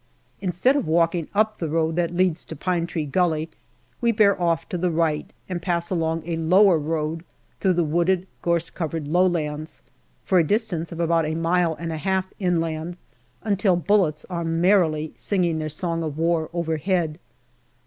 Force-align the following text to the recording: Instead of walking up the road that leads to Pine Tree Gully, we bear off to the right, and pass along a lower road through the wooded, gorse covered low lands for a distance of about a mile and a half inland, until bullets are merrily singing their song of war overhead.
Instead 0.39 0.75
of 0.75 0.87
walking 0.87 1.27
up 1.35 1.57
the 1.57 1.69
road 1.69 1.95
that 1.95 2.09
leads 2.09 2.43
to 2.43 2.55
Pine 2.55 2.87
Tree 2.87 3.05
Gully, 3.05 3.51
we 4.01 4.11
bear 4.11 4.41
off 4.41 4.67
to 4.69 4.75
the 4.79 4.89
right, 4.89 5.29
and 5.47 5.61
pass 5.61 5.91
along 5.91 6.23
a 6.25 6.37
lower 6.37 6.79
road 6.79 7.23
through 7.59 7.73
the 7.73 7.83
wooded, 7.83 8.25
gorse 8.41 8.71
covered 8.71 9.07
low 9.07 9.27
lands 9.27 9.83
for 10.25 10.39
a 10.39 10.43
distance 10.43 10.91
of 10.91 10.99
about 10.99 11.27
a 11.27 11.35
mile 11.35 11.75
and 11.75 11.91
a 11.93 11.97
half 11.97 12.33
inland, 12.39 12.97
until 13.43 13.75
bullets 13.75 14.25
are 14.27 14.43
merrily 14.43 15.11
singing 15.15 15.59
their 15.59 15.69
song 15.69 16.01
of 16.01 16.17
war 16.17 16.49
overhead. 16.51 17.19